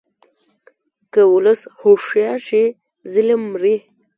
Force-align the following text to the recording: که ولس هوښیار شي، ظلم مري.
که 1.13 1.21
ولس 1.33 1.61
هوښیار 1.79 2.39
شي، 2.47 2.63
ظلم 3.11 3.41
مري. 3.51 3.75